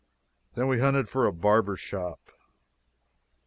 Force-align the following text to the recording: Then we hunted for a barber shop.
Then 0.55 0.67
we 0.67 0.79
hunted 0.79 1.07
for 1.07 1.27
a 1.27 1.31
barber 1.31 1.77
shop. 1.77 2.31